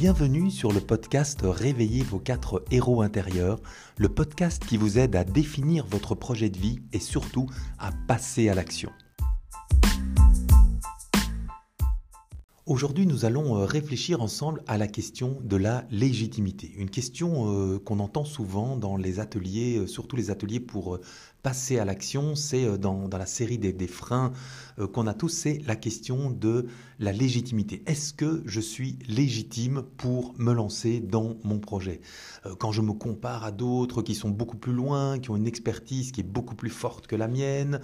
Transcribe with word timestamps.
Bienvenue 0.00 0.52
sur 0.52 0.70
le 0.70 0.80
podcast 0.80 1.40
Réveillez 1.42 2.04
vos 2.04 2.20
quatre 2.20 2.62
héros 2.70 3.02
intérieurs, 3.02 3.58
le 3.96 4.08
podcast 4.08 4.64
qui 4.64 4.76
vous 4.76 4.96
aide 4.96 5.16
à 5.16 5.24
définir 5.24 5.86
votre 5.86 6.14
projet 6.14 6.50
de 6.50 6.56
vie 6.56 6.78
et 6.92 7.00
surtout 7.00 7.48
à 7.80 7.90
passer 8.06 8.48
à 8.48 8.54
l'action. 8.54 8.92
Aujourd'hui, 12.68 13.06
nous 13.06 13.24
allons 13.24 13.56
euh, 13.56 13.64
réfléchir 13.64 14.20
ensemble 14.20 14.62
à 14.66 14.76
la 14.76 14.86
question 14.86 15.38
de 15.42 15.56
la 15.56 15.86
légitimité. 15.90 16.70
Une 16.76 16.90
question 16.90 17.50
euh, 17.50 17.78
qu'on 17.78 17.98
entend 17.98 18.26
souvent 18.26 18.76
dans 18.76 18.98
les 18.98 19.20
ateliers, 19.20 19.78
euh, 19.78 19.86
surtout 19.86 20.16
les 20.16 20.30
ateliers 20.30 20.60
pour 20.60 21.00
passer 21.42 21.78
à 21.78 21.84
l'action, 21.84 22.34
c'est 22.34 22.78
dans, 22.78 23.08
la 23.10 23.26
série 23.26 23.58
des, 23.58 23.86
freins 23.86 24.32
qu'on 24.92 25.06
a 25.06 25.14
tous, 25.14 25.28
c'est 25.28 25.60
la 25.66 25.76
question 25.76 26.30
de 26.30 26.66
la 26.98 27.12
légitimité. 27.12 27.82
Est-ce 27.86 28.12
que 28.12 28.42
je 28.46 28.60
suis 28.60 28.98
légitime 29.08 29.82
pour 29.96 30.34
me 30.38 30.52
lancer 30.52 31.00
dans 31.00 31.36
mon 31.42 31.58
projet? 31.58 32.00
Quand 32.58 32.72
je 32.72 32.82
me 32.82 32.92
compare 32.92 33.44
à 33.44 33.50
d'autres 33.50 34.02
qui 34.02 34.14
sont 34.14 34.30
beaucoup 34.30 34.56
plus 34.56 34.72
loin, 34.72 35.18
qui 35.18 35.30
ont 35.30 35.36
une 35.36 35.46
expertise 35.46 36.12
qui 36.12 36.20
est 36.20 36.24
beaucoup 36.24 36.54
plus 36.54 36.70
forte 36.70 37.06
que 37.06 37.16
la 37.16 37.28
mienne, 37.28 37.80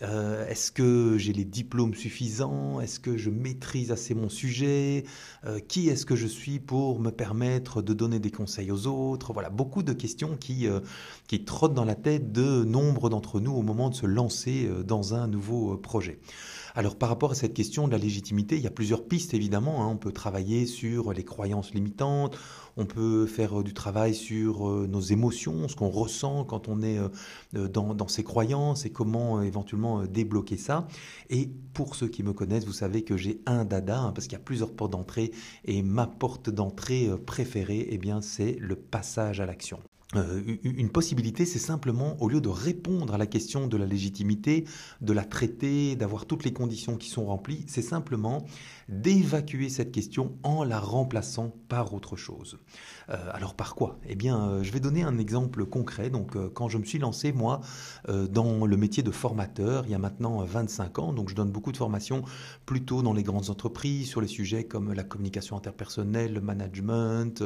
est-ce 0.00 0.70
que 0.70 1.16
j'ai 1.18 1.32
les 1.32 1.44
diplômes 1.44 1.94
suffisants? 1.94 2.80
Est-ce 2.80 3.00
que 3.00 3.16
je 3.16 3.30
maîtrise 3.30 3.90
assez 3.90 4.14
mon 4.14 4.28
sujet, 4.28 5.04
euh, 5.44 5.60
qui 5.60 5.88
est-ce 5.88 6.06
que 6.06 6.16
je 6.16 6.26
suis 6.26 6.58
pour 6.58 7.00
me 7.00 7.10
permettre 7.10 7.82
de 7.82 7.92
donner 7.92 8.18
des 8.18 8.30
conseils 8.30 8.70
aux 8.70 8.86
autres? 8.86 9.32
Voilà, 9.32 9.50
beaucoup 9.50 9.82
de 9.82 9.92
questions 9.92 10.36
qui, 10.36 10.66
euh, 10.66 10.80
qui 11.26 11.44
trottent 11.44 11.74
dans 11.74 11.84
la 11.84 11.94
tête 11.94 12.32
de 12.32 12.64
d'entre 13.00 13.40
nous 13.40 13.52
au 13.52 13.62
moment 13.62 13.90
de 13.90 13.94
se 13.94 14.06
lancer 14.06 14.66
euh, 14.66 14.82
dans 14.82 15.14
un 15.14 15.28
nouveau 15.28 15.76
projet. 15.76 16.18
Alors 16.74 16.96
par 16.96 17.08
rapport 17.08 17.30
à 17.32 17.34
cette 17.34 17.54
question 17.54 17.86
de 17.86 17.92
la 17.92 17.98
légitimité, 17.98 18.56
il 18.56 18.62
y 18.62 18.66
a 18.66 18.72
plusieurs 18.72 19.06
pistes 19.06 19.34
évidemment. 19.34 19.84
Hein. 19.84 19.90
On 19.92 19.96
peut 19.96 20.12
travailler 20.12 20.66
sur 20.66 21.12
les 21.12 21.24
croyances 21.24 21.72
limitantes, 21.72 22.36
on 22.76 22.86
peut 22.86 23.26
faire 23.26 23.62
du 23.62 23.74
travail 23.74 24.14
sur 24.14 24.68
nos 24.86 25.00
émotions, 25.00 25.66
ce 25.66 25.74
qu'on 25.74 25.88
ressent 25.88 26.44
quand 26.44 26.68
on 26.68 26.82
est 26.82 26.98
dans, 27.52 27.94
dans 27.94 28.06
ses 28.06 28.22
croyances 28.22 28.86
et 28.86 28.90
comment 28.90 29.42
éventuellement 29.42 30.04
débloquer 30.04 30.56
ça. 30.56 30.86
Et 31.30 31.50
pour 31.78 31.94
ceux 31.94 32.08
qui 32.08 32.22
me 32.22 32.32
connaissent, 32.32 32.66
vous 32.66 32.72
savez 32.72 33.02
que 33.02 33.16
j'ai 33.16 33.40
un 33.46 33.64
dada, 33.64 34.00
hein, 34.00 34.12
parce 34.12 34.26
qu'il 34.26 34.38
y 34.38 34.40
a 34.40 34.44
plusieurs 34.44 34.72
portes 34.72 34.92
d'entrée, 34.92 35.32
et 35.64 35.82
ma 35.82 36.06
porte 36.06 36.50
d'entrée 36.50 37.08
euh, 37.08 37.16
préférée, 37.16 37.86
eh 37.90 38.00
c'est 38.20 38.56
le 38.58 38.76
passage 38.76 39.40
à 39.40 39.46
l'action. 39.46 39.78
Euh, 40.16 40.40
une 40.62 40.88
possibilité, 40.88 41.44
c'est 41.44 41.58
simplement, 41.58 42.16
au 42.22 42.30
lieu 42.30 42.40
de 42.40 42.48
répondre 42.48 43.12
à 43.12 43.18
la 43.18 43.26
question 43.26 43.66
de 43.66 43.76
la 43.76 43.84
légitimité, 43.84 44.64
de 45.02 45.12
la 45.12 45.24
traiter, 45.24 45.96
d'avoir 45.96 46.24
toutes 46.24 46.44
les 46.44 46.52
conditions 46.54 46.96
qui 46.96 47.10
sont 47.10 47.26
remplies, 47.26 47.64
c'est 47.66 47.82
simplement 47.82 48.46
d'évacuer 48.88 49.68
cette 49.68 49.92
question 49.92 50.38
en 50.42 50.64
la 50.64 50.80
remplaçant 50.80 51.52
par 51.68 51.92
autre 51.92 52.16
chose. 52.16 52.58
Euh, 53.10 53.16
alors 53.34 53.54
par 53.54 53.74
quoi? 53.74 53.98
Eh 54.08 54.14
bien, 54.14 54.48
euh, 54.48 54.62
je 54.62 54.72
vais 54.72 54.80
donner 54.80 55.02
un 55.02 55.18
exemple 55.18 55.66
concret. 55.66 56.08
Donc, 56.08 56.38
quand 56.54 56.70
je 56.70 56.78
me 56.78 56.84
suis 56.84 56.98
lancé, 56.98 57.32
moi, 57.32 57.60
dans 58.08 58.64
le 58.64 58.76
métier 58.78 59.02
de 59.02 59.10
formateur, 59.10 59.84
il 59.84 59.90
y 59.90 59.94
a 59.94 59.98
maintenant 59.98 60.42
25 60.42 60.98
ans, 61.00 61.12
donc 61.12 61.28
je 61.28 61.34
donne 61.34 61.50
beaucoup 61.50 61.72
de 61.72 61.76
formations 61.76 62.22
plutôt 62.64 63.02
dans 63.02 63.12
les 63.12 63.22
grandes 63.22 63.50
entreprises 63.50 64.08
sur 64.08 64.22
les 64.22 64.28
sujets 64.28 64.64
comme 64.64 64.94
la 64.94 65.04
communication 65.04 65.56
interpersonnelle, 65.56 66.32
le 66.32 66.40
management, 66.40 67.44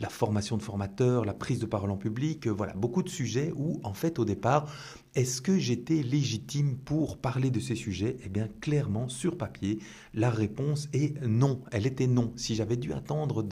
la 0.00 0.08
formation 0.08 0.56
de 0.56 0.62
formateurs, 0.62 1.26
la 1.26 1.34
prise 1.34 1.58
de 1.58 1.66
parole 1.66 1.90
en 1.90 1.97
public, 1.98 2.46
euh, 2.46 2.50
voilà, 2.50 2.72
beaucoup 2.72 3.02
de 3.02 3.08
sujets 3.10 3.52
où, 3.54 3.80
en 3.84 3.92
fait, 3.92 4.18
au 4.18 4.24
départ, 4.24 4.72
est-ce 5.14 5.42
que 5.42 5.58
j'étais 5.58 6.02
légitime 6.02 6.78
pour 6.78 7.18
parler 7.18 7.50
de 7.50 7.60
ces 7.60 7.74
sujets? 7.74 8.16
Eh 8.24 8.28
bien, 8.28 8.48
clairement, 8.60 9.08
sur 9.08 9.36
papier, 9.36 9.80
la 10.14 10.30
réponse 10.30 10.88
est 10.92 11.20
non. 11.22 11.60
Elle 11.72 11.86
était 11.86 12.06
non. 12.06 12.32
Si 12.36 12.54
j'avais 12.54 12.76
dû 12.76 12.92
attendre 12.92 13.42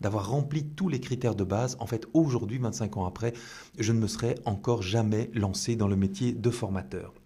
d'avoir 0.00 0.30
rempli 0.30 0.64
tous 0.64 0.88
les 0.88 1.00
critères 1.00 1.34
de 1.34 1.44
base, 1.44 1.76
en 1.78 1.86
fait, 1.86 2.06
aujourd'hui, 2.14 2.58
25 2.58 2.96
ans 2.96 3.06
après, 3.06 3.34
je 3.78 3.92
ne 3.92 4.00
me 4.00 4.08
serais 4.08 4.34
encore 4.44 4.82
jamais 4.82 5.30
lancé 5.34 5.76
dans 5.76 5.88
le 5.88 5.96
métier 5.96 6.32
de 6.32 6.50
formateur. 6.50 7.19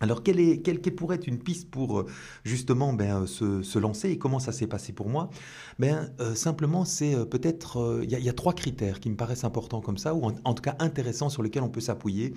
Alors, 0.00 0.24
quelle, 0.24 0.60
pourrait 0.96 1.16
être 1.16 1.28
une 1.28 1.38
piste 1.38 1.70
pour 1.70 2.00
euh, 2.00 2.06
justement 2.42 2.92
ben, 2.92 3.22
euh, 3.22 3.62
se, 3.62 3.78
lancer 3.78 4.10
et 4.10 4.18
comment 4.18 4.40
ça 4.40 4.50
s'est 4.50 4.66
passé 4.66 4.92
pour 4.92 5.08
moi? 5.08 5.30
Ben, 5.78 6.12
euh, 6.20 6.34
Simplement, 6.34 6.84
c'est 6.84 7.14
peut-être. 7.26 8.00
Il 8.02 8.10
y, 8.10 8.28
a 8.28 8.32
trois 8.32 8.54
critères 8.54 8.98
qui 8.98 9.08
me 9.08 9.14
paraissent 9.14 9.44
importants 9.44 9.80
comme 9.80 9.96
ça, 9.96 10.14
ou 10.14 10.32
en, 10.44 10.54
tout 10.54 10.62
cas 10.62 10.74
intéressants 10.80 11.28
sur 11.28 11.44
lesquels 11.44 11.62
on 11.62 11.68
peut 11.68 11.80
s'appuyer. 11.80 12.34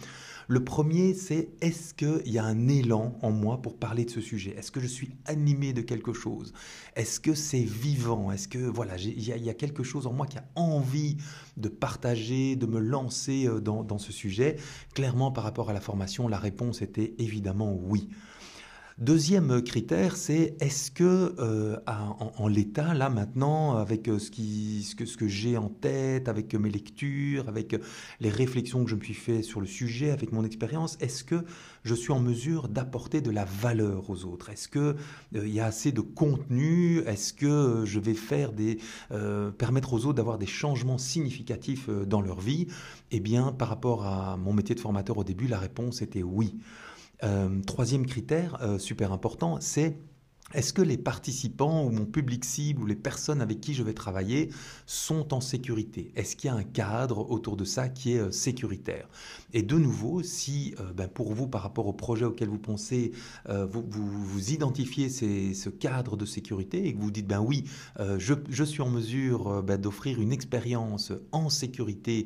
Le 0.48 0.64
premier, 0.64 1.14
c'est 1.14 1.50
est-ce 1.60 1.94
qu'il 1.94 2.32
y 2.32 2.38
a 2.38 2.46
un 2.46 2.68
élan 2.70 3.18
en 3.22 3.32
moi 3.32 3.62
pour 3.62 3.76
parler 3.76 4.06
de 4.06 4.12
ce 4.12 4.22
sujet? 4.22 4.56
Est-ce 4.58 4.72
que 4.72 4.80
je 4.80 4.88
suis 4.88 5.12
animé 5.26 5.74
de 5.74 5.82
quelque 5.82 6.14
chose? 6.14 6.54
Est-ce 6.96 7.20
que 7.20 7.34
c'est 7.34 7.64
vivant? 7.64 8.32
Est-ce 8.32 8.48
que 8.48 8.60
voilà, 8.60 8.96
il 8.98 9.20
y, 9.20 9.50
a 9.50 9.54
quelque 9.54 9.84
chose 9.84 10.08
en 10.08 10.14
moi 10.14 10.26
qui 10.26 10.38
a 10.38 10.46
envie 10.56 11.18
de 11.58 11.68
partager, 11.68 12.56
de 12.56 12.66
me 12.66 12.80
lancer 12.80 13.50
dans, 13.62 13.98
ce 13.98 14.14
sujet? 14.14 14.56
Clairement, 14.94 15.32
par 15.32 15.44
rapport 15.44 15.70
à 15.70 15.74
la 15.74 15.82
formation, 15.82 16.30
la 16.30 16.40
réponse 16.40 16.82
était 16.82 17.14
oui. 17.56 18.10
Deuxième 18.98 19.62
critère, 19.62 20.16
c'est 20.16 20.58
est-ce 20.60 20.90
que 20.90 21.36
euh, 21.38 21.78
en, 21.86 22.48
l'état, 22.48 22.96
là 22.96 23.12
maintenant, 23.12 23.78
avec 23.78 24.08
euh, 24.08 24.18
ce, 24.18 24.32
que, 24.96 25.28
j'ai 25.28 25.56
en 25.56 25.70
tête, 25.70 26.28
avec 26.28 26.56
mes 26.56 26.72
lectures, 26.72 27.48
avec 27.48 27.80
les 28.20 28.30
réflexions 28.32 28.84
que 28.84 28.90
je 28.90 28.96
me 28.96 29.04
suis 29.04 29.14
fait 29.14 29.44
sur 29.44 29.62
le 29.62 29.68
sujet, 29.68 30.10
avec 30.10 30.32
mon 30.32 30.44
expérience, 30.44 30.98
est-ce 31.00 31.24
que 31.24 31.46
je 31.84 31.94
suis 31.94 32.12
en 32.12 32.20
mesure 32.20 32.70
d'apporter 32.70 33.22
de 33.22 33.30
la 33.30 33.46
valeur 33.46 34.10
aux 34.10 34.26
autres? 34.26 34.50
Est-ce 34.50 34.68
que 34.68 34.80
euh, 34.80 35.46
il 35.48 35.54
y 35.54 35.60
a 35.60 35.68
assez 35.68 35.92
de 35.92 36.02
contenu? 36.02 37.02
Est-ce 37.06 37.34
que 37.34 37.84
je 37.86 38.00
vais 38.00 38.16
faire 38.16 38.52
des 38.52 38.80
permettre 39.60 39.94
aux 39.94 40.08
autres 40.08 40.16
d'avoir 40.16 40.40
des 40.40 40.48
changements 40.48 40.98
significatifs 40.98 41.88
dans 41.88 42.22
leur 42.22 42.40
vie? 42.40 42.66
Eh 43.12 43.20
bien, 43.20 43.52
par 43.52 43.68
rapport 43.68 44.08
à 44.08 44.38
mon 44.38 44.54
métier 44.54 44.74
de 44.74 44.80
formateur 44.80 45.20
au 45.20 45.24
début, 45.24 45.46
la 45.46 45.60
réponse 45.60 46.02
était 46.02 46.24
oui. 46.24 46.58
Euh, 47.24 47.62
troisième 47.66 48.06
critère 48.06 48.62
euh, 48.62 48.78
super 48.78 49.12
important, 49.12 49.58
c'est 49.60 49.98
est-ce 50.54 50.72
que 50.72 50.82
les 50.82 50.98
participants 50.98 51.84
ou 51.84 51.90
mon 51.90 52.06
public 52.06 52.46
cible 52.46 52.82
ou 52.82 52.86
les 52.86 52.96
personnes 52.96 53.42
avec 53.42 53.60
qui 53.60 53.74
je 53.74 53.84
vais 53.84 53.94
travailler 53.94 54.50
sont 54.86 55.34
en 55.34 55.42
sécurité? 55.42 56.14
Est-ce 56.16 56.38
qu'il 56.38 56.50
y 56.50 56.54
a 56.54 56.56
un 56.56 56.64
cadre 56.64 57.30
autour 57.30 57.58
de 57.58 57.66
ça 57.66 57.90
qui 57.90 58.14
est 58.14 58.20
euh, 58.20 58.32
sécuritaire? 58.32 59.10
Et 59.52 59.62
de 59.62 59.78
nouveau, 59.78 60.24
si 60.24 60.74
ben 60.96 61.10
pour 61.10 61.34
vous, 61.34 61.48
par 61.48 61.64
rapport 61.64 61.88
au 61.88 61.94
projet 61.94 62.24
auquel 62.24 62.48
vous 62.48 62.60
pensez, 62.60 63.12
vous, 63.48 63.84
vous, 63.90 64.52
identifiez 64.52 65.10
ce 65.10 65.70
cadre 65.70 66.18
de 66.18 66.26
sécurité 66.26 66.86
et 66.86 66.94
que 66.94 67.00
vous 67.00 67.12
dites, 67.12 67.28
ben 67.28 67.40
oui, 67.40 67.64
je, 67.98 68.34
je, 68.50 68.64
suis 68.64 68.82
en 68.82 68.90
mesure 68.90 69.64
ben, 69.64 69.80
d'offrir 69.80 70.22
une 70.22 70.34
expérience 70.34 71.14
en 71.32 71.50
sécurité 71.50 72.26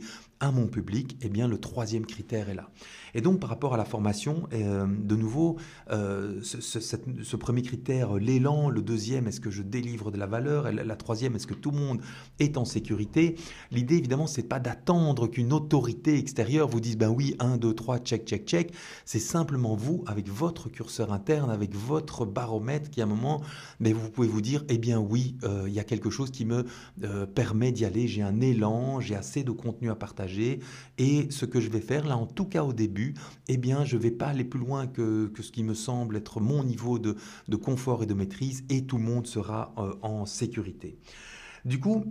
mon 0.50 0.66
public, 0.66 1.18
eh 1.22 1.30
bien 1.30 1.48
le 1.48 1.60
troisième 1.60 2.08
critère 2.08 2.50
est 2.50 2.56
là. 2.56 2.72
Et 3.14 3.22
donc 3.22 3.40
par 3.40 3.50
rapport 3.50 3.76
à 3.76 3.78
la 3.78 3.86
formation, 3.86 4.48
euh, 4.54 4.88
de 4.88 5.16
nouveau, 5.16 5.58
euh, 5.92 6.40
ce, 6.42 7.36
premier 7.36 7.62
critère, 7.62 8.16
l'élan, 8.16 8.70
le 8.70 8.82
deuxième, 8.82 9.28
est-ce 9.28 9.40
que 9.40 9.52
je 9.52 9.62
délivre 9.62 10.10
de 10.10 10.18
la 10.18 10.26
valeur, 10.26 10.68
et 10.68 10.74
la, 10.74 10.96
troisième, 10.96 11.36
est-ce 11.36 11.46
que 11.46 11.54
tout 11.54 11.72
le 11.72 11.78
monde 11.78 12.02
est 12.40 12.58
en 12.58 12.66
sécurité? 12.66 13.36
L'idée 13.72 13.98
évidemment, 13.98 14.28
c'est 14.28 14.48
pas 14.48 14.60
d'attendre 14.60 15.28
qu'une 15.28 15.54
autorité 15.54 16.18
extérieure 16.18 16.68
vous 16.68 16.80
dise 16.80 16.98
ben 16.98 17.10
oui, 17.10 17.36
1, 17.40 17.58
2, 17.58 17.74
3, 17.74 18.00
check, 18.00 18.26
check, 18.26 18.48
check. 18.48 18.74
C'est 19.06 19.20
simplement 19.20 19.76
vous, 19.76 20.04
avec 20.08 20.28
votre 20.28 20.70
curseur 20.70 21.14
interne, 21.14 21.52
avec 21.52 21.76
votre 21.76 22.26
baromètre, 22.26 22.90
qui 22.90 23.02
à 23.02 23.04
un 23.04 23.08
moment, 23.08 23.42
mais 23.80 23.94
vous 23.94 24.10
pouvez 24.10 24.28
vous 24.28 24.42
dire, 24.42 24.64
eh 24.70 24.78
bien 24.78 25.00
oui, 25.00 25.36
euh, 25.44 25.66
il 25.68 25.74
y 25.74 25.80
a 25.80 25.84
quelque 25.84 26.10
chose 26.10 26.32
qui 26.32 26.46
me 26.46 26.66
permet 27.36 27.72
d'y 27.72 27.86
aller, 27.86 28.08
j'ai 28.08 28.22
un 28.22 28.42
élan, 28.42 29.00
j'ai 29.00 29.16
assez 29.16 29.44
de 29.44 29.52
contenu 29.52 29.90
à 29.90 29.96
partager 29.96 30.31
et 30.98 31.28
ce 31.30 31.46
que 31.46 31.60
je 31.60 31.70
vais 31.70 31.82
faire, 31.82 32.06
là 32.06 32.18
en 32.18 32.26
tout 32.26 32.46
cas 32.46 32.64
au 32.64 32.74
début, 32.74 33.14
eh 33.48 33.58
bien 33.58 33.86
je 33.86 33.98
ne 33.98 34.02
vais 34.02 34.12
pas 34.12 34.28
aller 34.28 34.44
plus 34.44 34.60
loin 34.60 34.88
que, 34.88 35.32
ce 35.40 35.52
qui 35.52 35.64
me 35.64 35.74
semble 35.74 36.18
être 36.18 36.40
mon 36.40 36.64
niveau 36.64 37.00
de, 37.00 37.16
confort 37.56 38.04
et 38.04 38.06
de 38.06 38.14
maîtrise 38.14 38.64
et 38.70 38.86
tout 38.86 38.98
le 38.98 39.04
monde 39.04 39.28
sera 39.28 39.74
euh, 39.78 39.94
en 40.02 40.26
sécurité. 40.26 40.98
Du 41.66 41.80
coup, 41.80 42.06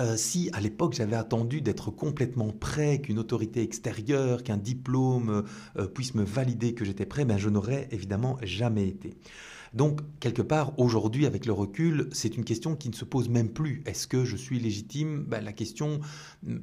euh, 0.00 0.16
si 0.16 0.50
à 0.52 0.60
l'époque 0.60 0.94
j'avais 0.94 1.16
attendu 1.16 1.60
d'être 1.60 1.90
complètement 1.90 2.50
prêt, 2.50 3.00
qu'une 3.00 3.18
autorité 3.18 3.62
extérieure, 3.62 4.42
qu'un 4.42 4.56
diplôme 4.56 5.44
euh, 5.76 5.86
puisse 5.86 6.14
me 6.14 6.24
valider 6.24 6.74
que 6.74 6.84
j'étais 6.84 7.06
prêt, 7.06 7.24
ben 7.24 7.38
je 7.38 7.48
n'aurais 7.48 7.88
évidemment 7.92 8.36
jamais 8.42 8.88
été. 8.88 9.14
Donc, 9.74 10.00
quelque 10.20 10.42
part, 10.42 10.78
aujourd'hui, 10.78 11.26
avec 11.26 11.46
le 11.46 11.52
recul, 11.52 12.08
c'est 12.12 12.36
une 12.36 12.44
question 12.44 12.76
qui 12.76 12.88
ne 12.88 12.94
se 12.94 13.04
pose 13.04 13.28
même 13.28 13.48
plus. 13.48 13.82
Est-ce 13.86 14.06
que 14.06 14.24
je 14.24 14.36
suis 14.36 14.60
légitime? 14.60 15.24
Ben, 15.24 15.42
La 15.44 15.52
question 15.52 16.00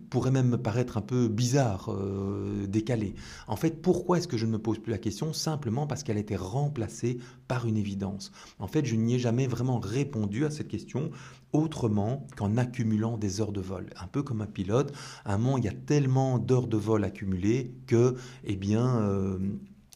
pourrait 0.09 0.31
même 0.31 0.47
me 0.47 0.57
paraître 0.57 0.97
un 0.97 1.01
peu 1.01 1.27
bizarre, 1.27 1.89
euh, 1.89 2.65
décalée. 2.67 3.15
En 3.47 3.57
fait, 3.57 3.81
pourquoi 3.81 4.17
est-ce 4.17 4.27
que 4.29 4.37
je 4.37 4.45
ne 4.45 4.51
me 4.51 4.59
pose 4.59 4.79
plus 4.79 4.91
la 4.91 4.97
question? 4.97 5.33
Simplement 5.33 5.87
parce 5.87 6.03
qu'elle 6.03 6.17
a 6.17 6.21
été 6.21 6.37
remplacée 6.37 7.17
par 7.49 7.67
une 7.67 7.77
évidence. 7.77 8.31
En 8.59 8.67
fait, 8.67 8.85
je 8.85 8.95
n'y 8.95 9.15
ai 9.15 9.19
jamais 9.19 9.47
vraiment 9.47 9.79
répondu 9.79 10.45
à 10.45 10.49
cette 10.49 10.69
question 10.69 11.11
autrement 11.51 12.25
qu'en 12.37 12.55
accumulant 12.55 13.17
des 13.17 13.41
heures 13.41 13.51
de 13.51 13.59
vol. 13.59 13.89
Un 14.01 14.07
peu 14.07 14.23
comme 14.23 14.41
un 14.41 14.45
pilote, 14.45 14.93
à 15.25 15.33
un 15.33 15.37
moment, 15.37 15.57
il 15.57 15.65
y 15.65 15.67
a 15.67 15.73
tellement 15.73 16.39
d'heures 16.39 16.67
de 16.67 16.77
vol 16.77 17.03
accumulées 17.03 17.73
que, 17.87 18.15
eh 18.45 18.55
bien, 18.55 19.01
euh, 19.01 19.37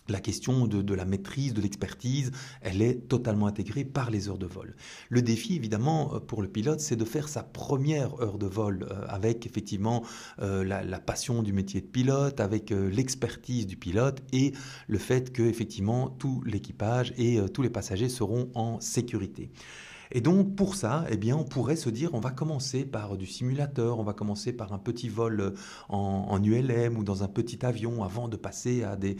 la 0.07 0.19
question 0.19 0.67
de, 0.67 0.93
la 0.93 1.05
maîtrise, 1.05 1.53
de 1.53 1.61
l'expertise, 1.61 2.31
elle 2.61 2.81
est 2.81 3.07
totalement 3.07 3.47
intégrée 3.47 3.85
par 3.85 4.11
les 4.11 4.29
heures 4.29 4.37
de 4.37 4.45
vol. 4.45 4.75
Le 5.09 5.21
défi, 5.21 5.55
évidemment, 5.55 6.15
euh, 6.15 6.19
pour 6.19 6.41
le 6.41 6.47
pilote, 6.47 6.79
c'est 6.79 6.95
de 6.95 7.05
faire 7.05 7.27
sa 7.27 7.43
première 7.43 8.21
heure 8.21 8.37
de 8.37 8.45
vol 8.45 8.87
euh, 8.89 9.05
avec 9.07 9.45
effectivement 9.45 10.03
euh, 10.41 10.63
la, 10.63 10.99
passion 10.99 11.43
du 11.43 11.53
métier 11.53 11.81
de 11.81 11.85
pilote, 11.85 12.39
avec 12.39 12.71
l'expertise 12.71 13.67
du 13.67 13.77
pilote 13.77 14.23
et 14.31 14.53
le 14.87 14.97
fait 14.97 15.31
que 15.31 15.43
effectivement 15.43 16.09
tout 16.09 16.41
l'équipage 16.45 17.13
et 17.17 17.39
tous 17.53 17.61
les 17.61 17.69
passagers 17.69 18.09
seront 18.09 18.49
en 18.55 18.79
sécurité. 18.79 19.51
Et 20.11 20.21
donc 20.21 20.55
pour 20.55 20.75
ça, 20.75 21.05
eh 21.09 21.17
bien, 21.17 21.35
on 21.35 21.43
pourrait 21.43 21.75
se 21.75 21.89
dire, 21.89 22.13
on 22.13 22.19
va 22.19 22.31
commencer 22.31 22.85
par 22.85 23.17
du 23.17 23.25
simulateur, 23.25 23.99
on 23.99 24.03
va 24.03 24.13
commencer 24.13 24.53
par 24.53 24.73
un 24.73 24.79
petit 24.79 25.09
vol 25.09 25.39
euh, 25.39 25.51
en, 25.89 26.41
ULM 26.43 26.97
ou 26.97 27.03
dans 27.03 27.23
un 27.23 27.27
petit 27.27 27.65
avion 27.65 28.03
avant 28.03 28.27
de 28.27 28.37
passer 28.37 28.83
à 28.83 28.95
des, 28.95 29.17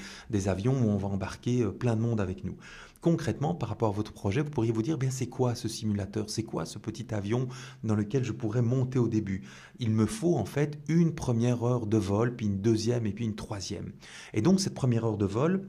avions 0.48 0.74
où 0.74 0.90
on 0.90 0.98
va 0.98 1.08
embarquer 1.08 1.62
euh, 1.62 1.72
plein 1.72 1.96
de 1.96 2.02
monde 2.02 2.22
avec 2.22 2.44
nous. 2.44 2.56
Concrètement, 3.02 3.54
par 3.54 3.70
rapport 3.70 3.90
à 3.90 3.92
votre 3.92 4.14
projet, 4.14 4.42
vous 4.42 4.50
pourriez 4.50 4.72
vous 4.72 4.82
dire, 4.82 4.98
bien 4.98 5.12
c'est 5.12 5.28
quoi 5.28 5.54
ce 5.54 5.68
simulateur? 5.68 6.30
C'est 6.30 6.44
quoi 6.44 6.66
ce 6.66 6.80
petit 6.80 7.14
avion 7.14 7.48
dans 7.84 7.96
lequel 7.96 8.24
je 8.24 8.32
pourrais 8.32 8.64
monter 8.64 8.98
au 8.98 9.08
début? 9.08 9.44
Il 9.80 9.92
me 9.92 10.08
faut 10.08 10.36
en 10.36 10.46
fait 10.46 10.80
une 10.88 11.14
première 11.14 11.64
heure 11.64 11.86
de 11.86 11.98
vol, 11.98 12.36
puis 12.36 12.48
une 12.48 12.62
deuxième 12.62 13.06
et 13.06 13.12
puis 13.12 13.26
une 13.26 13.36
troisième. 13.36 13.92
Et 14.34 14.42
donc 14.42 14.60
cette 14.60 14.74
première 14.74 15.06
heure 15.06 15.18
de 15.18 15.26
vol, 15.26 15.68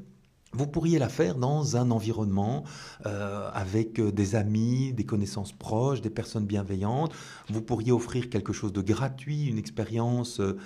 vous 0.53 0.67
pourriez 0.67 0.99
la 0.99 1.09
faire 1.09 1.35
dans 1.35 1.77
un 1.77 1.91
environnement 1.91 2.65
euh, 3.05 3.51
avec 3.53 3.99
euh, 3.99 4.11
des 4.11 4.37
amis, 4.37 4.93
des 4.93 5.05
connaissances 5.05 5.53
proches, 5.53 6.01
des 6.01 6.11
personnes 6.11 6.47
bienveillantes. 6.47 7.13
Vous 7.51 7.61
pourriez 7.61 7.93
offrir 7.93 8.31
quelque 8.31 8.53
chose 8.53 8.73
de 8.73 8.81
gratuit, 8.81 9.47
une 9.47 9.59
expérience 9.59 10.41
euh, 10.41 10.57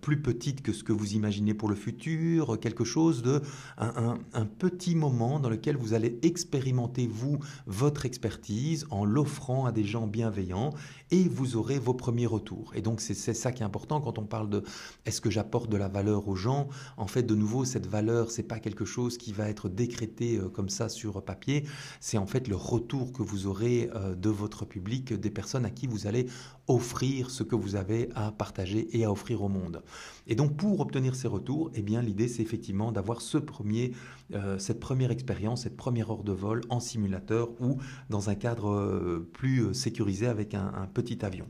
plus 0.00 0.20
petite 0.22 0.62
que 0.62 0.72
ce 0.72 0.84
que 0.84 0.92
vous 0.92 1.14
imaginez 1.14 1.54
pour 1.54 1.68
le 1.68 1.74
futur, 1.74 2.58
quelque 2.60 2.84
chose 2.84 3.22
de 3.22 3.42
un, 3.78 4.18
un, 4.32 4.46
petit 4.46 4.94
moment 4.94 5.40
dans 5.40 5.48
lequel 5.48 5.76
vous 5.76 5.94
allez 5.94 6.18
expérimenter 6.22 7.06
vous 7.06 7.38
votre 7.66 8.06
expertise 8.06 8.86
en 8.90 9.04
l'offrant 9.04 9.66
à 9.66 9.72
des 9.72 9.84
gens 9.84 10.06
bienveillants 10.06 10.72
et 11.10 11.28
vous 11.28 11.56
aurez 11.56 11.78
vos 11.78 11.94
premiers 11.94 12.26
retours. 12.26 12.72
Et 12.74 12.80
donc 12.80 13.00
c'est 13.00 13.14
ça 13.14 13.52
qui 13.52 13.62
est 13.62 13.66
important 13.66 14.00
quand 14.00 14.18
on 14.18 14.24
parle 14.24 14.50
de 14.50 14.62
est-ce 15.04 15.20
que 15.20 15.30
j'apporte 15.30 15.70
de 15.70 15.76
la 15.76 15.88
valeur 15.88 16.28
aux 16.28 16.36
gens? 16.36 16.68
En 16.96 17.06
fait, 17.06 17.22
de 17.22 17.34
nouveau, 17.34 17.64
cette 17.64 17.86
valeur, 17.86 18.30
c'est 18.30 18.42
pas 18.42 18.58
quelque 18.58 18.84
chose 18.84 19.18
qui 19.22 19.32
va 19.32 19.48
être 19.48 19.68
décrété 19.68 20.36
euh, 20.36 20.48
comme 20.48 20.68
ça 20.68 20.88
sur 20.88 21.22
papier, 21.22 21.64
c'est 22.00 22.18
en 22.18 22.26
fait 22.26 22.48
le 22.48 22.56
retour 22.56 23.12
que 23.12 23.22
vous 23.22 23.46
aurez 23.46 23.88
euh, 23.94 24.16
de 24.16 24.28
votre 24.28 24.64
public, 24.64 25.12
des 25.12 25.30
personnes 25.30 25.64
à 25.64 25.70
qui 25.70 25.86
vous 25.86 26.08
allez 26.08 26.26
offrir 26.66 27.30
ce 27.30 27.44
que 27.44 27.54
vous 27.54 27.76
avez 27.76 28.08
à 28.16 28.32
partager 28.32 28.88
et 28.96 29.04
à 29.04 29.12
offrir 29.12 29.42
au 29.42 29.48
monde. 29.48 29.82
Et 30.26 30.34
donc 30.34 30.56
pour 30.56 30.80
obtenir 30.80 31.14
ces 31.14 31.28
retours, 31.28 31.70
eh 31.74 31.82
bien 31.82 32.02
l'idée 32.02 32.26
c'est 32.26 32.42
effectivement 32.42 32.90
d'avoir 32.90 33.20
euh, 33.22 34.58
cette 34.58 34.80
première 34.80 35.10
expérience, 35.12 35.62
cette 35.62 35.76
première 35.76 36.10
heure 36.10 36.24
de 36.24 36.32
vol 36.32 36.62
en 36.68 36.80
simulateur 36.80 37.50
ou 37.60 37.78
dans 38.10 38.28
un 38.28 38.34
cadre 38.34 39.24
plus 39.32 39.72
sécurisé 39.74 40.26
avec 40.26 40.54
un 40.54 40.88
petit 40.92 41.24
avion. 41.24 41.46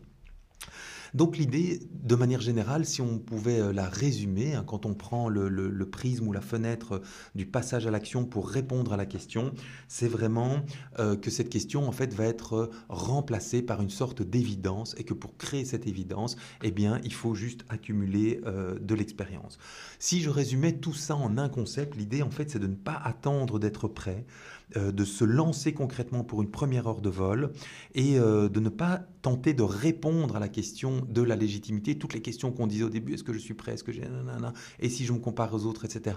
Donc 1.14 1.36
l'idée, 1.36 1.80
de 2.02 2.14
manière 2.14 2.40
générale, 2.40 2.86
si 2.86 3.02
on 3.02 3.18
pouvait 3.18 3.60
euh, 3.60 3.72
la 3.72 3.88
résumer, 3.88 4.54
hein, 4.54 4.64
quand 4.66 4.86
on 4.86 4.94
prend 4.94 5.28
le, 5.28 5.42
prisme 5.90 6.26
ou 6.26 6.32
la 6.32 6.40
fenêtre 6.40 7.02
du 7.34 7.44
passage 7.44 7.86
à 7.86 7.90
l'action 7.90 8.24
pour 8.24 8.48
répondre 8.48 8.92
à 8.92 8.96
la 8.96 9.04
question, 9.04 9.52
c'est 9.88 10.08
vraiment 10.08 10.64
euh, 10.98 11.16
que 11.16 11.30
cette 11.30 11.50
question 11.50 11.86
en 11.86 11.92
fait 11.92 12.14
va 12.14 12.24
être 12.24 12.54
euh, 12.54 12.70
remplacée 12.88 13.60
par 13.60 13.82
une 13.82 13.90
sorte 13.90 14.22
d'évidence 14.22 14.94
et 14.96 15.04
que 15.04 15.12
pour 15.12 15.36
créer 15.36 15.64
cette 15.64 15.86
évidence, 15.86 16.36
eh 16.62 16.72
il 17.04 17.12
faut 17.12 17.34
juste 17.34 17.64
accumuler 17.68 18.40
de 18.80 18.94
l'expérience. 18.94 19.58
Si 19.98 20.20
je 20.20 20.30
résumais 20.30 20.72
tout 20.72 20.94
ça 20.94 21.14
en 21.14 21.38
un 21.38 21.48
concept, 21.48 21.96
l'idée 21.96 22.22
en 22.22 22.30
fait, 22.30 22.50
c'est 22.50 22.58
de 22.58 22.66
ne 22.66 22.74
pas 22.74 23.00
attendre 23.04 23.58
d'être 23.58 23.86
prêt, 23.86 24.24
de 24.76 25.04
se 25.04 25.24
lancer 25.24 25.72
concrètement 25.72 26.24
pour 26.24 26.42
une 26.42 26.50
première 26.50 26.86
heure 26.86 27.00
de 27.00 27.10
vol 27.10 27.52
et 27.94 28.14
de 28.14 28.60
ne 28.60 28.68
pas 28.68 29.02
tenter 29.22 29.54
de 29.54 29.62
répondre 29.62 30.36
à 30.36 30.40
la 30.40 30.48
question 30.48 31.06
de 31.08 31.22
la 31.22 31.36
légitimité, 31.36 31.96
toutes 31.96 32.14
les 32.14 32.22
questions 32.22 32.52
qu'on 32.52 32.66
disait 32.66 32.84
au 32.84 32.90
début, 32.90 33.14
est-ce 33.14 33.24
que 33.24 33.32
je 33.32 33.38
suis 33.38 33.54
prêt, 33.54 33.74
est-ce 33.74 33.84
que 33.84 33.92
j'ai... 33.92 34.02
Et 34.80 34.88
si 34.88 35.04
je 35.04 35.12
me 35.12 35.18
compare 35.18 35.54
aux 35.54 35.64
autres, 35.66 35.84
etc. 35.84 36.16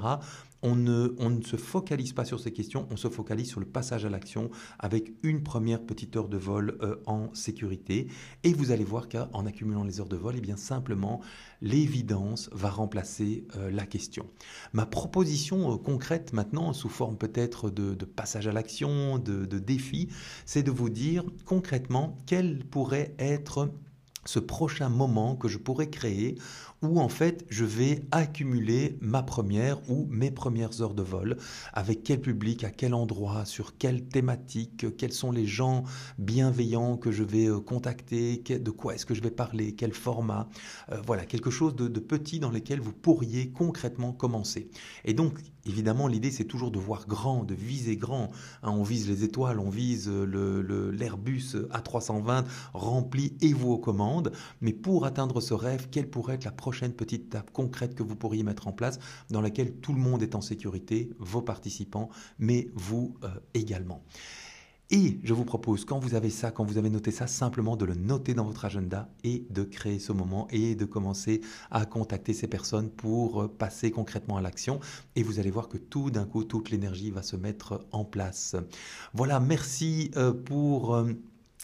On 0.67 0.75
ne, 0.75 1.41
se 1.43 1.57
focalise 1.57 2.13
pas 2.13 2.25
sur 2.25 2.39
ces 2.39 2.51
questions, 2.51 2.87
on 2.89 2.97
se 2.97 3.07
focalise 3.07 3.47
sur 3.47 3.59
le 3.59 3.67
passage 3.67 4.03
à 4.03 4.09
l'action 4.09 4.49
avec 4.79 5.13
une 5.21 5.43
première 5.43 5.79
petite 5.79 6.15
heure 6.15 6.27
de 6.27 6.37
vol 6.37 6.79
euh, 6.81 6.95
en 7.05 7.31
sécurité. 7.35 8.07
Et 8.43 8.51
vous 8.51 8.71
allez 8.71 8.83
voir 8.83 9.07
qu'en 9.07 9.45
accumulant 9.45 9.83
les 9.83 9.99
heures 9.99 10.09
de 10.09 10.15
vol, 10.15 10.33
et 10.33 10.39
eh 10.39 10.41
bien 10.41 10.57
simplement, 10.57 11.21
l'évidence 11.61 12.49
va 12.51 12.71
remplacer 12.71 13.45
euh, 13.57 13.69
la 13.69 13.85
question. 13.85 14.25
Ma 14.73 14.87
proposition 14.87 15.71
euh, 15.71 15.77
concrète 15.77 16.33
maintenant, 16.33 16.73
sous 16.73 16.89
forme 16.89 17.15
peut-être 17.15 17.69
de, 17.69 17.93
passage 18.03 18.47
à 18.47 18.51
l'action, 18.51 19.19
de, 19.19 19.45
défi, 19.59 20.09
c'est 20.47 20.63
de 20.63 20.71
vous 20.71 20.89
dire 20.89 21.23
concrètement 21.45 22.17
quel 22.25 22.65
pourrait 22.65 23.13
être 23.19 23.69
ce 24.25 24.39
prochain 24.39 24.89
moment 24.89 25.35
que 25.35 25.47
je 25.47 25.57
pourrais 25.57 25.89
créer 25.89 26.37
où 26.81 26.99
en 26.99 27.09
fait 27.09 27.45
je 27.49 27.65
vais 27.65 28.05
accumuler 28.11 28.97
ma 29.01 29.23
première 29.23 29.79
ou 29.89 30.07
mes 30.09 30.31
premières 30.31 30.81
heures 30.81 30.93
de 30.93 31.03
vol, 31.03 31.37
avec 31.73 32.03
quel 32.03 32.21
public, 32.21 32.63
à 32.63 32.69
quel 32.69 32.93
endroit, 32.93 33.45
sur 33.45 33.77
quelle 33.77 34.05
thématique, 34.07 34.95
quels 34.97 35.13
sont 35.13 35.31
les 35.31 35.45
gens 35.45 35.83
bienveillants 36.17 36.97
que 36.97 37.11
je 37.11 37.23
vais 37.23 37.47
euh, 37.47 37.59
contacter, 37.59 38.37
de 38.37 38.71
quoi 38.71 38.95
est-ce 38.95 39.05
que 39.05 39.13
je 39.13 39.21
vais 39.21 39.31
parler, 39.31 39.73
quel 39.73 39.93
format, 39.93 40.47
euh, 40.91 41.01
voilà, 41.05 41.25
quelque 41.25 41.49
chose 41.49 41.75
de, 41.75 41.87
petit 42.05 42.39
dans 42.39 42.51
lequel 42.51 42.79
vous 42.79 42.93
pourriez 42.93 43.49
concrètement 43.49 44.11
commencer. 44.11 44.69
Et 45.05 45.13
donc 45.13 45.39
évidemment 45.65 46.07
l'idée 46.07 46.29
c'est 46.29 46.45
toujours 46.45 46.69
de 46.69 46.77
voir 46.77 47.07
grand, 47.07 47.43
de 47.43 47.55
viser 47.55 47.97
grand. 47.97 48.31
Hein, 48.61 48.71
on 48.71 48.83
vise 48.83 49.09
les 49.09 49.23
étoiles, 49.23 49.59
on 49.59 49.69
vise 49.69 50.09
l'Airbus 50.09 51.53
le, 51.53 51.69
A320 51.69 52.45
rempli 52.73 53.35
et 53.41 53.53
vous 53.53 53.71
aux 53.71 53.79
commandes, 53.79 54.14
mais 54.61 54.73
pour 54.73 55.05
atteindre 55.05 55.41
ce 55.41 55.53
rêve, 55.53 55.87
quelle 55.91 56.09
pourrait 56.09 56.35
être 56.35 56.45
la 56.45 56.51
prochaine 56.51 56.93
petite 56.93 57.25
étape 57.25 57.51
concrète 57.51 57.95
que 57.95 58.03
vous 58.03 58.15
pourriez 58.15 58.43
mettre 58.43 58.67
en 58.67 58.71
place 58.71 58.99
dans 59.29 59.41
laquelle 59.41 59.73
tout 59.75 59.93
le 59.93 59.99
monde 59.99 60.21
est 60.21 60.35
en 60.35 60.41
sécurité, 60.41 61.09
vos 61.19 61.41
participants, 61.41 62.09
mais 62.39 62.69
vous 62.75 63.15
euh, 63.23 63.29
également. 63.53 64.03
Et 64.91 65.19
je 65.23 65.33
vous 65.33 65.45
propose, 65.45 65.83
quand 65.83 65.97
vous 65.97 66.13
avez 66.13 66.29
ça, 66.29 66.51
quand 66.51 66.63
vous 66.63 66.77
avez 66.77 66.91
noté 66.91 67.09
ça, 67.09 67.25
simplement 67.25 67.75
de 67.75 67.85
le 67.85 67.95
noter 67.95 68.35
dans 68.35 68.43
votre 68.43 68.65
agenda 68.65 69.09
et 69.23 69.47
de 69.49 69.63
créer 69.63 69.97
ce 69.97 70.11
moment 70.11 70.47
et 70.51 70.75
de 70.75 70.85
commencer 70.85 71.41
à 71.71 71.87
contacter 71.87 72.33
ces 72.33 72.47
personnes 72.47 72.91
pour 72.91 73.41
euh, 73.41 73.47
passer 73.47 73.89
concrètement 73.89 74.37
à 74.37 74.41
l'action. 74.41 74.79
Et 75.15 75.23
vous 75.23 75.39
allez 75.39 75.49
voir 75.49 75.69
que 75.69 75.77
tout 75.77 76.11
d'un 76.11 76.25
coup, 76.25 76.43
toute 76.43 76.69
l'énergie 76.69 77.09
va 77.09 77.23
se 77.23 77.35
mettre 77.35 77.87
en 77.91 78.05
place. 78.05 78.55
Voilà, 79.13 79.39
merci 79.39 80.11
euh, 80.17 80.33
pour... 80.33 81.03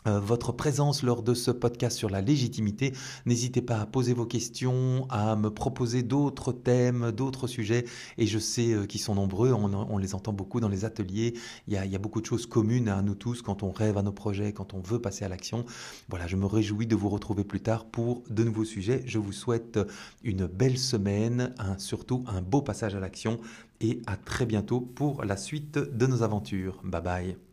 Euh, 0.07 0.19
votre 0.19 0.51
présence 0.51 1.03
lors 1.03 1.21
de 1.21 1.33
ce 1.33 1.51
podcast 1.51 1.97
sur 1.97 2.09
la 2.09 2.21
légitimité. 2.21 2.93
N'hésitez 3.25 3.61
pas 3.61 3.79
à 3.79 3.85
poser 3.85 4.13
vos 4.13 4.25
questions, 4.25 5.05
à 5.09 5.35
me 5.35 5.49
proposer 5.51 6.01
d'autres 6.01 6.51
thèmes, 6.51 7.11
d'autres 7.11 7.47
sujets. 7.47 7.85
Et 8.17 8.25
je 8.25 8.39
sais 8.39 8.73
euh, 8.73 8.85
qu'ils 8.85 9.01
sont 9.01 9.15
nombreux, 9.15 9.53
on, 9.53 9.97
les 9.97 10.15
entend 10.15 10.33
beaucoup 10.33 10.59
dans 10.59 10.69
les 10.69 10.85
ateliers. 10.85 11.35
Il 11.67 11.73
y, 11.73 11.77
a, 11.77 11.99
beaucoup 11.99 12.21
de 12.21 12.25
choses 12.25 12.47
communes 12.47 12.89
à 12.89 13.01
nous 13.03 13.13
tous 13.13 13.43
quand 13.43 13.61
on 13.61 13.71
rêve 13.71 13.97
à 13.97 14.01
nos 14.01 14.11
projets, 14.11 14.53
quand 14.53 14.73
on 14.73 14.79
veut 14.79 14.99
passer 14.99 15.23
à 15.23 15.29
l'action. 15.29 15.65
Voilà, 16.09 16.25
je 16.25 16.35
me 16.35 16.45
réjouis 16.45 16.87
de 16.87 16.95
vous 16.95 17.09
retrouver 17.09 17.43
plus 17.43 17.61
tard 17.61 17.85
pour 17.85 18.23
de 18.29 18.43
nouveaux 18.43 18.65
sujets. 18.65 19.03
Je 19.05 19.19
vous 19.19 19.33
souhaite 19.33 19.79
une 20.23 20.47
belle 20.47 20.79
semaine, 20.79 21.53
surtout 21.77 22.23
un 22.27 22.41
beau 22.41 22.61
passage 22.61 22.95
à 22.95 22.99
l'action 22.99 23.39
et 23.81 24.01
à 24.07 24.17
très 24.17 24.45
bientôt 24.45 24.81
pour 24.81 25.23
la 25.23 25.37
suite 25.37 25.77
de 25.77 26.07
nos 26.07 26.23
aventures. 26.23 26.81
Bye 26.83 27.01
bye. 27.01 27.50